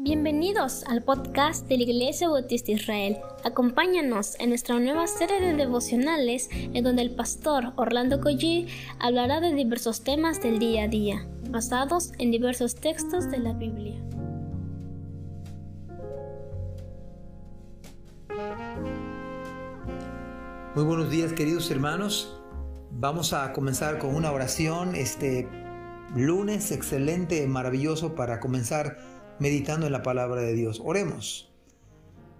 Bienvenidos 0.00 0.84
al 0.84 1.02
podcast 1.02 1.66
de 1.66 1.76
la 1.76 1.82
Iglesia 1.82 2.28
Bautista 2.28 2.70
Israel. 2.70 3.16
Acompáñanos 3.42 4.38
en 4.38 4.50
nuestra 4.50 4.78
nueva 4.78 5.08
serie 5.08 5.40
de 5.40 5.54
devocionales 5.54 6.48
en 6.52 6.84
donde 6.84 7.02
el 7.02 7.16
pastor 7.16 7.72
Orlando 7.74 8.20
Collie 8.20 8.68
hablará 9.00 9.40
de 9.40 9.52
diversos 9.54 10.04
temas 10.04 10.40
del 10.40 10.60
día 10.60 10.84
a 10.84 10.88
día, 10.88 11.26
basados 11.50 12.12
en 12.20 12.30
diversos 12.30 12.76
textos 12.76 13.28
de 13.28 13.38
la 13.38 13.54
Biblia. 13.54 14.00
Muy 20.76 20.84
buenos 20.84 21.10
días 21.10 21.32
queridos 21.32 21.68
hermanos. 21.72 22.40
Vamos 22.92 23.32
a 23.32 23.52
comenzar 23.52 23.98
con 23.98 24.14
una 24.14 24.30
oración 24.30 24.94
este 24.94 25.48
lunes 26.14 26.70
excelente, 26.70 27.44
maravilloso 27.48 28.14
para 28.14 28.38
comenzar 28.38 29.17
meditando 29.38 29.86
en 29.86 29.92
la 29.92 30.02
palabra 30.02 30.42
de 30.42 30.54
Dios. 30.54 30.80
Oremos. 30.84 31.52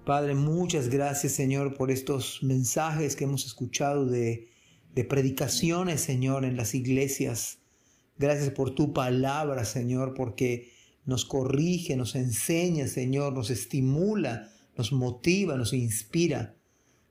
Padre, 0.04 0.34
muchas 0.34 0.88
gracias 0.88 1.32
Señor 1.32 1.74
por 1.74 1.90
estos 1.90 2.42
mensajes 2.42 3.14
que 3.14 3.24
hemos 3.24 3.44
escuchado 3.44 4.06
de, 4.06 4.48
de 4.94 5.04
predicaciones, 5.04 6.00
Señor, 6.00 6.44
en 6.44 6.56
las 6.56 6.74
iglesias. 6.74 7.58
Gracias 8.16 8.50
por 8.50 8.74
tu 8.74 8.92
palabra, 8.92 9.64
Señor, 9.64 10.14
porque 10.14 10.72
nos 11.04 11.24
corrige, 11.24 11.96
nos 11.96 12.14
enseña, 12.14 12.86
Señor, 12.86 13.32
nos 13.32 13.50
estimula, 13.50 14.50
nos 14.76 14.92
motiva, 14.92 15.56
nos 15.56 15.72
inspira. 15.72 16.56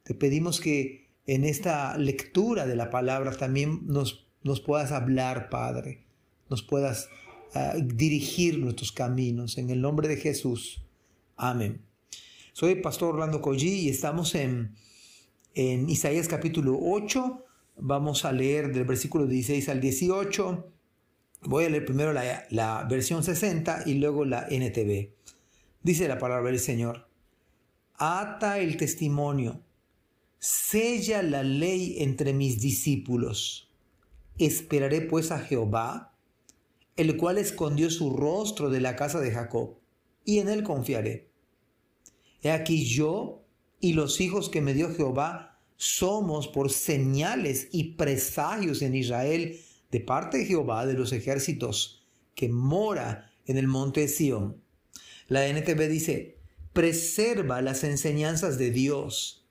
Te 0.04 0.14
pedimos 0.14 0.60
que 0.60 1.10
en 1.26 1.44
esta 1.44 1.98
lectura 1.98 2.66
de 2.66 2.76
la 2.76 2.90
palabra 2.90 3.32
también 3.36 3.86
nos, 3.86 4.28
nos 4.44 4.62
puedas 4.62 4.92
hablar, 4.92 5.50
Padre, 5.50 6.06
nos 6.50 6.64
puedas 6.64 7.10
dirigir 7.82 8.60
nuestros 8.60 8.92
caminos. 8.92 9.58
En 9.58 9.70
el 9.70 9.82
nombre 9.82 10.08
de 10.08 10.18
Jesús. 10.18 10.84
Amén. 11.36 11.82
Soy 12.54 12.72
el 12.74 12.82
pastor 12.82 13.14
Orlando 13.14 13.42
Collí 13.42 13.82
y 13.82 13.90
estamos 13.90 14.34
en, 14.36 14.76
en 15.54 15.90
Isaías 15.90 16.28
capítulo 16.28 16.78
8. 16.82 17.46
Vamos 17.78 18.26
a 18.26 18.32
leer 18.32 18.74
del 18.74 18.86
versículo 18.86 19.28
16 19.28 19.70
al 19.70 19.80
18. 19.80 20.72
Voy 21.44 21.66
a 21.66 21.70
leer 21.70 21.86
primero 21.86 22.14
la, 22.14 22.46
la 22.50 22.84
versión 22.90 23.24
60 23.24 23.84
y 23.86 23.96
luego 23.96 24.26
la 24.26 24.48
NTV. 24.50 25.12
Dice 25.84 26.08
la 26.08 26.18
palabra 26.18 26.50
del 26.50 26.60
Señor. 26.60 27.08
Ata 28.00 28.60
el 28.60 28.78
testimonio, 28.78 29.62
sella 30.40 31.24
la 31.24 31.44
ley 31.44 31.98
entre 32.00 32.34
mis 32.34 32.60
discípulos. 32.60 33.72
Esperaré 34.38 35.02
pues 35.02 35.32
a 35.32 35.40
Jehová 35.40 36.17
el 36.98 37.16
cual 37.16 37.38
escondió 37.38 37.90
su 37.90 38.16
rostro 38.16 38.70
de 38.70 38.82
la 38.82 38.96
casa 38.96 39.20
de 39.20 39.32
Jacob, 39.32 39.78
y 40.26 40.40
en 40.40 40.50
él 40.50 40.64
confiaré. 40.64 41.30
He 42.42 42.52
aquí 42.52 42.86
yo 42.86 43.46
y 43.80 43.94
los 43.94 44.20
hijos 44.20 44.50
que 44.50 44.62
me 44.62 44.74
dio 44.74 44.94
Jehová 44.94 45.60
somos 45.78 46.48
por 46.48 46.72
señales 46.72 47.70
y 47.72 47.94
presagios 47.94 48.82
en 48.82 48.96
Israel 48.96 49.62
de 49.92 50.00
parte 50.00 50.40
de 50.40 50.46
Jehová 50.46 50.86
de 50.86 50.94
los 50.94 51.14
ejércitos, 51.14 52.04
que 52.36 52.50
mora 52.50 53.32
en 53.46 53.58
el 53.58 53.68
monte 53.68 54.08
Sión. 54.08 54.62
La 55.28 55.48
NTV 55.48 55.88
dice, 55.88 56.38
preserva 56.74 57.62
las 57.62 57.84
enseñanzas 57.84 58.58
de 58.58 58.72
Dios, 58.72 59.46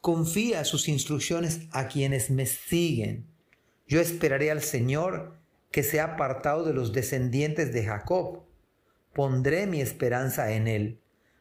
confía 0.00 0.64
sus 0.64 0.88
instrucciones 0.88 1.60
a 1.72 1.88
quienes 1.88 2.30
me 2.30 2.46
siguen. 2.46 3.26
Yo 3.86 4.00
esperaré 4.00 4.50
al 4.50 4.62
Señor 4.62 5.36
que 5.70 5.82
se 5.82 6.00
ha 6.00 6.04
apartado 6.04 6.64
de 6.64 6.74
los 6.74 6.92
descendientes 6.92 7.72
de 7.72 7.84
Jacob. 7.84 8.44
Pondré 9.12 9.66
mi 9.66 9.80
esperanza 9.80 10.52
en 10.52 10.68
él. 10.68 11.00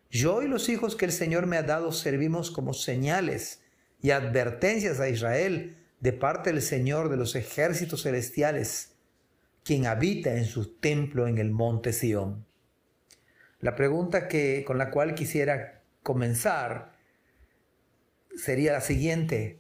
Yo 0.10 0.42
y 0.42 0.48
los 0.48 0.70
hijos 0.70 0.96
que 0.96 1.06
el 1.06 1.12
Señor 1.12 1.46
me 1.46 1.58
ha 1.58 1.64
dado 1.64 1.92
servimos 1.92 2.52
como 2.52 2.74
señales 2.74 3.62
y 4.02 4.12
advertencias 4.12 5.00
a 5.00 5.10
Israel 5.10 5.78
de 6.00 6.14
parte 6.14 6.52
del 6.52 6.62
Señor 6.62 7.10
de 7.10 7.18
los 7.18 7.36
ejércitos 7.36 8.04
celestiales, 8.04 8.96
quien 9.64 9.86
habita 9.86 10.36
en 10.36 10.46
su 10.46 10.78
templo 10.78 11.28
en 11.28 11.38
el 11.38 11.52
monte 11.52 11.94
Sión. 11.94 12.46
La 13.60 13.76
pregunta 13.76 14.28
que, 14.28 14.64
con 14.66 14.78
la 14.78 14.90
cual 14.90 15.16
quisiera 15.16 15.84
comenzar 16.02 16.94
sería 18.36 18.74
la 18.74 18.82
siguiente. 18.82 19.60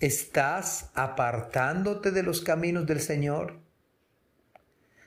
¿Estás 0.00 0.90
apartándote 0.94 2.10
de 2.10 2.22
los 2.22 2.42
caminos 2.42 2.86
del 2.86 3.00
Señor? 3.00 3.65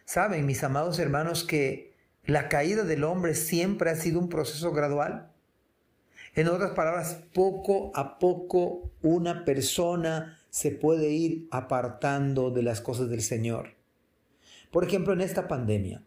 Saben, 0.09 0.47
mis 0.47 0.63
amados 0.63 0.97
hermanos, 0.97 1.43
que 1.43 1.93
la 2.25 2.49
caída 2.49 2.81
del 2.83 3.03
hombre 3.03 3.35
siempre 3.35 3.91
ha 3.91 3.95
sido 3.95 4.19
un 4.19 4.27
proceso 4.27 4.71
gradual. 4.71 5.31
En 6.33 6.47
otras 6.47 6.71
palabras, 6.71 7.21
poco 7.31 7.91
a 7.93 8.17
poco 8.17 8.89
una 9.03 9.45
persona 9.45 10.39
se 10.49 10.71
puede 10.71 11.11
ir 11.11 11.47
apartando 11.51 12.49
de 12.49 12.63
las 12.63 12.81
cosas 12.81 13.07
del 13.11 13.21
Señor. 13.21 13.75
Por 14.71 14.83
ejemplo, 14.83 15.13
en 15.13 15.21
esta 15.21 15.47
pandemia, 15.47 16.03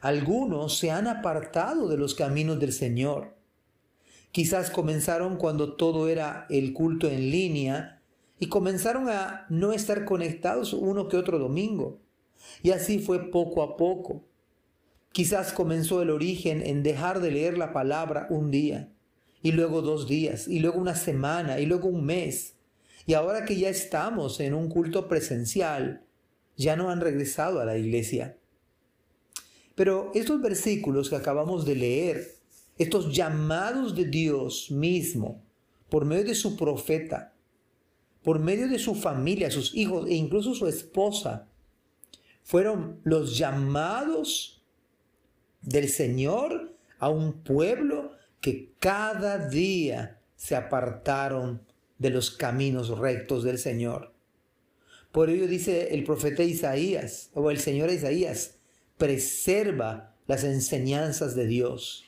algunos 0.00 0.78
se 0.78 0.90
han 0.90 1.06
apartado 1.06 1.90
de 1.90 1.98
los 1.98 2.14
caminos 2.14 2.58
del 2.58 2.72
Señor. 2.72 3.36
Quizás 4.32 4.70
comenzaron 4.70 5.36
cuando 5.36 5.74
todo 5.74 6.08
era 6.08 6.46
el 6.48 6.72
culto 6.72 7.06
en 7.06 7.30
línea 7.30 8.00
y 8.38 8.48
comenzaron 8.48 9.10
a 9.10 9.44
no 9.50 9.74
estar 9.74 10.06
conectados 10.06 10.72
uno 10.72 11.08
que 11.08 11.18
otro 11.18 11.38
domingo. 11.38 11.99
Y 12.62 12.70
así 12.70 12.98
fue 12.98 13.30
poco 13.30 13.62
a 13.62 13.76
poco. 13.76 14.24
Quizás 15.12 15.52
comenzó 15.52 16.02
el 16.02 16.10
origen 16.10 16.62
en 16.64 16.82
dejar 16.82 17.20
de 17.20 17.30
leer 17.30 17.58
la 17.58 17.72
palabra 17.72 18.26
un 18.30 18.50
día, 18.50 18.92
y 19.42 19.52
luego 19.52 19.82
dos 19.82 20.08
días, 20.08 20.46
y 20.46 20.60
luego 20.60 20.78
una 20.78 20.94
semana, 20.94 21.58
y 21.58 21.66
luego 21.66 21.88
un 21.88 22.04
mes. 22.04 22.54
Y 23.06 23.14
ahora 23.14 23.44
que 23.44 23.56
ya 23.56 23.68
estamos 23.68 24.38
en 24.40 24.54
un 24.54 24.68
culto 24.68 25.08
presencial, 25.08 26.04
ya 26.56 26.76
no 26.76 26.90
han 26.90 27.00
regresado 27.00 27.60
a 27.60 27.64
la 27.64 27.76
iglesia. 27.76 28.38
Pero 29.74 30.12
estos 30.14 30.40
versículos 30.40 31.08
que 31.10 31.16
acabamos 31.16 31.64
de 31.64 31.74
leer, 31.74 32.34
estos 32.78 33.14
llamados 33.14 33.96
de 33.96 34.04
Dios 34.04 34.70
mismo, 34.70 35.42
por 35.88 36.04
medio 36.04 36.24
de 36.24 36.34
su 36.34 36.56
profeta, 36.56 37.34
por 38.22 38.38
medio 38.38 38.68
de 38.68 38.78
su 38.78 38.94
familia, 38.94 39.50
sus 39.50 39.74
hijos 39.74 40.06
e 40.08 40.14
incluso 40.14 40.54
su 40.54 40.66
esposa, 40.66 41.49
fueron 42.50 43.00
los 43.04 43.38
llamados 43.38 44.60
del 45.62 45.88
Señor 45.88 46.74
a 46.98 47.08
un 47.08 47.44
pueblo 47.44 48.16
que 48.40 48.72
cada 48.80 49.48
día 49.48 50.18
se 50.34 50.56
apartaron 50.56 51.62
de 51.98 52.10
los 52.10 52.32
caminos 52.32 52.98
rectos 52.98 53.44
del 53.44 53.56
Señor. 53.56 54.12
Por 55.12 55.30
ello 55.30 55.46
dice 55.46 55.94
el 55.94 56.02
profeta 56.02 56.42
Isaías, 56.42 57.30
o 57.34 57.52
el 57.52 57.60
Señor 57.60 57.88
Isaías, 57.88 58.56
preserva 58.98 60.16
las 60.26 60.42
enseñanzas 60.42 61.36
de 61.36 61.46
Dios, 61.46 62.04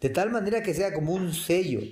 de 0.00 0.08
tal 0.08 0.32
manera 0.32 0.64
que 0.64 0.74
sea 0.74 0.92
como 0.92 1.12
un 1.12 1.32
sello, 1.32 1.82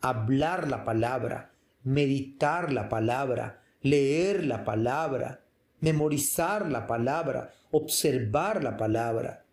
hablar 0.00 0.68
la 0.68 0.84
palabra, 0.84 1.52
meditar 1.82 2.72
la 2.72 2.88
palabra, 2.88 3.60
leer 3.82 4.44
la 4.44 4.62
palabra, 4.64 5.40
memorizar 5.80 6.70
la 6.70 6.86
palabra, 6.86 7.54
observar 7.70 8.62
la 8.62 8.76
palabra. 8.76 9.44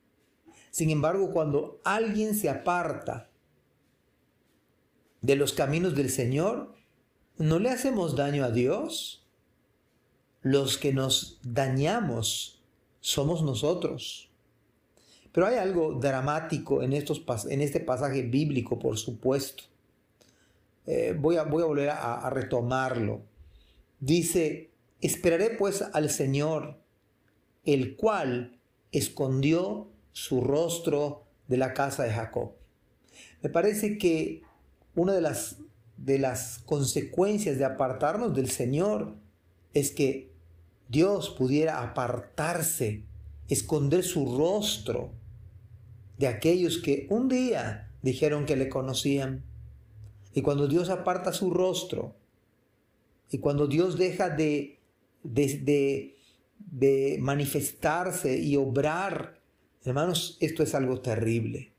Sin 0.72 0.90
embargo, 0.90 1.32
cuando 1.32 1.82
alguien 1.84 2.36
se 2.36 2.50
aparta 2.50 3.30
de 5.22 5.36
los 5.36 5.54
caminos 5.54 5.96
del 5.96 6.10
Señor, 6.10 6.76
¿no 7.38 7.60
le 7.60 7.70
hacemos 7.70 8.16
daño 8.16 8.44
a 8.44 8.52
Dios? 8.52 9.26
Los 10.42 10.78
que 10.78 10.94
nos 10.94 11.40
dañamos 11.44 12.62
somos 13.00 13.42
nosotros. 13.42 14.30
Pero 15.32 15.48
hay 15.48 15.56
algo 15.56 15.94
dramático 15.94 16.82
en, 16.82 16.94
estos, 16.94 17.24
en 17.50 17.62
este 17.62 17.80
pasaje 17.80 18.24
bíblico, 18.24 18.80
por 18.80 18.98
supuesto. 18.98 19.64
Eh, 20.86 21.16
voy, 21.18 21.36
a, 21.38 21.44
voy, 21.44 21.64
a, 21.64 21.66
volver 21.66 21.90
a, 21.90 22.16
a 22.16 22.30
retomarlo. 22.30 23.22
Dice, 24.00 24.72
Esperaré 25.02 25.52
pues 25.52 25.84
al 25.94 26.10
Señor, 26.10 26.80
el 27.66 27.96
cual 27.96 28.60
escondió 28.92 29.92
su 30.12 30.42
rostro 30.42 31.26
de 31.48 31.58
la 31.58 31.74
casa 31.74 32.04
de 32.04 32.12
Jacob. 32.12 32.54
Me 33.42 33.50
parece 33.50 33.98
que 33.98 34.42
una 34.96 35.14
de 35.14 35.22
las, 35.22 35.58
de 35.98 36.18
las 36.18 36.60
consecuencias 36.60 37.58
de 37.58 37.66
apartarnos 37.66 38.36
del 38.36 38.50
Señor 38.50 39.16
es 39.74 39.92
que 39.92 40.32
Dios 40.90 41.30
pudiera 41.30 41.82
apartarse, 41.82 43.04
esconder 43.50 44.04
su 44.04 44.38
rostro 44.38 45.12
de 46.18 46.28
aquellos 46.28 46.80
que 46.80 47.06
un 47.10 47.28
día 47.28 47.92
dijeron 48.02 48.46
que 48.46 48.56
le 48.56 48.70
conocían. 48.70 49.44
Y 50.34 50.42
cuando 50.42 50.68
Dios 50.68 50.90
aparta 50.90 51.34
su 51.34 51.52
rostro, 51.52 52.16
y 53.30 53.40
cuando 53.40 53.68
Dios 53.68 53.98
deja 53.98 54.30
de 54.30 54.77
de, 55.34 56.14
manifestarse 57.20 58.38
y 58.38 58.56
obrar 58.56 59.38
Hermanos, 59.88 60.38
esto 60.42 60.64
es 60.64 60.76
algo 60.76 61.00
terrible. 61.00 61.72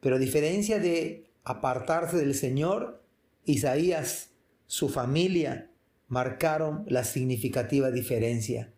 Pero 0.00 0.16
a 0.16 0.18
diferencia 0.18 0.78
de 0.78 1.30
apartarse 1.42 2.18
del 2.18 2.34
Señor, 2.34 3.02
Isaías, 3.46 4.32
su 4.66 4.90
familia, 4.90 5.70
marcaron 6.06 6.84
la 6.86 7.02
significativa 7.02 7.90
diferencia. 7.90 8.74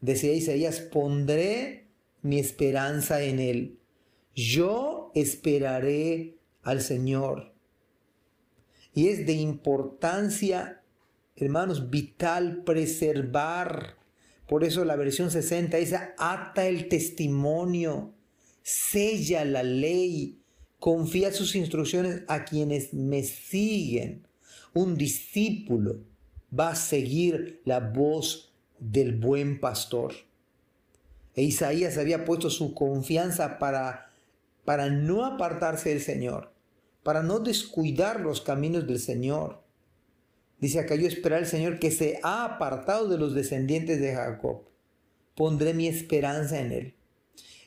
Decía 0.00 0.32
Isaías, 0.32 0.78
pondré 0.78 1.88
mi 2.22 2.38
esperanza 2.38 3.20
en 3.24 3.40
Él. 3.40 3.80
Yo 4.32 5.10
esperaré 5.16 6.36
al 6.62 6.82
Señor. 6.82 7.52
Y 8.94 9.08
es 9.08 9.26
de 9.26 9.32
importancia, 9.32 10.81
hermanos, 11.36 11.90
vital 11.90 12.62
preservar. 12.64 13.96
Por 14.46 14.64
eso 14.64 14.84
la 14.84 14.96
versión 14.96 15.30
60 15.30 15.76
dice, 15.76 15.98
ata 16.18 16.66
el 16.66 16.88
testimonio, 16.88 18.12
sella 18.62 19.44
la 19.44 19.62
ley, 19.62 20.40
confía 20.78 21.32
sus 21.32 21.54
instrucciones 21.54 22.22
a 22.28 22.44
quienes 22.44 22.92
me 22.92 23.22
siguen. 23.22 24.26
Un 24.74 24.96
discípulo 24.96 26.00
va 26.58 26.70
a 26.70 26.76
seguir 26.76 27.62
la 27.64 27.80
voz 27.80 28.52
del 28.78 29.16
buen 29.16 29.60
pastor. 29.60 30.12
E 31.34 31.42
Isaías 31.42 31.96
había 31.98 32.24
puesto 32.24 32.50
su 32.50 32.74
confianza 32.74 33.58
para, 33.58 34.10
para 34.64 34.90
no 34.90 35.24
apartarse 35.24 35.90
del 35.90 36.00
Señor, 36.00 36.52
para 37.02 37.22
no 37.22 37.38
descuidar 37.38 38.20
los 38.20 38.40
caminos 38.40 38.86
del 38.86 38.98
Señor. 38.98 39.62
Dice 40.62 40.78
acá, 40.78 40.94
yo 40.94 41.08
esperar 41.08 41.40
al 41.40 41.46
Señor 41.48 41.80
que 41.80 41.90
se 41.90 42.20
ha 42.22 42.44
apartado 42.44 43.08
de 43.08 43.18
los 43.18 43.34
descendientes 43.34 44.00
de 44.00 44.14
Jacob. 44.14 44.62
Pondré 45.34 45.74
mi 45.74 45.88
esperanza 45.88 46.60
en 46.60 46.70
Él. 46.70 46.94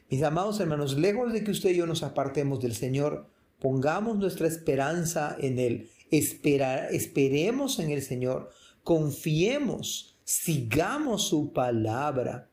Mis 0.09 0.24
amados 0.24 0.62
hermanos, 0.62 0.97
lejos 0.97 1.33
de 1.33 1.44
que 1.44 1.51
usted 1.51 1.71
y 1.71 1.75
yo 1.75 1.88
nos 1.88 2.03
apartemos 2.03 2.62
del 2.62 2.74
Señor, 2.74 3.30
pongamos 3.59 4.18
nuestra 4.18 4.47
esperanza 4.47 5.36
en 5.42 5.59
Él. 5.59 5.89
esperemos 6.09 7.80
en 7.80 7.92
el 7.92 8.01
Señor, 8.01 8.50
confiemos, 8.81 10.18
sigamos 10.24 11.27
su 11.27 11.51
palabra. 11.51 12.50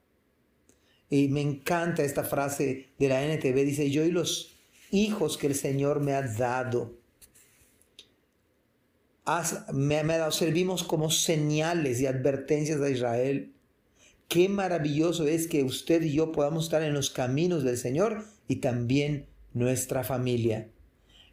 Y 1.09 1.29
me 1.29 1.41
encanta 1.41 2.03
esta 2.03 2.25
frase 2.25 2.89
de 2.99 3.09
la 3.09 3.25
NTV, 3.25 3.65
dice, 3.65 3.93
yo 3.93 4.05
y 4.05 4.11
los 4.11 4.57
hijos 4.91 5.39
que 5.39 5.47
el 5.47 5.55
Señor 5.55 6.01
me 6.01 6.15
ha 6.15 6.23
dado, 6.23 6.97
me, 9.73 9.97
ha 9.97 10.19
dado, 10.19 10.33
servimos 10.33 10.83
como 10.83 11.11
señales 11.11 12.01
y 12.01 12.07
advertencias 12.07 12.81
a 12.81 12.91
Israel. 12.91 13.53
Qué 14.29 14.49
maravilloso 14.49 15.27
es 15.27 15.47
que 15.47 15.63
usted 15.63 16.03
y 16.03 16.13
yo 16.13 16.33
podamos 16.33 16.65
estar 16.65 16.83
en 16.83 16.95
los 16.95 17.11
caminos 17.11 17.63
del 17.65 17.77
Señor 17.77 18.25
y 18.49 18.57
también 18.57 19.27
nuestra 19.53 20.05
familia. 20.05 20.69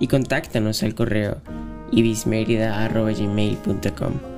y 0.00 0.06
contáctanos 0.06 0.82
al 0.82 0.94
correo 0.94 1.42
ibismerida.gmail.com 1.92 4.37